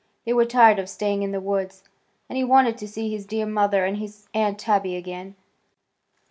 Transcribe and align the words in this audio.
They 0.25 0.33
were 0.33 0.45
tired 0.45 0.79
of 0.79 0.89
staying 0.89 1.21
in 1.21 1.31
the 1.31 1.39
woods, 1.39 1.83
and 2.27 2.35
he 2.35 2.43
wanted 2.43 2.75
to 2.79 2.87
see 2.87 3.11
his 3.11 3.27
dear 3.27 3.45
mother 3.45 3.85
and 3.85 3.97
his 3.97 4.27
Aunt 4.33 4.57
Tabby 4.57 4.95
again. 4.95 5.35